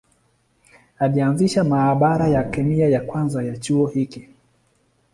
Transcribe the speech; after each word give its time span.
Alianzisha 0.99 1.63
maabara 1.63 2.27
ya 2.27 2.43
kemia 2.43 2.89
ya 2.89 3.01
kwanza 3.01 3.43
ya 3.43 3.57
chuo 3.57 3.87
hiki. 3.87 4.29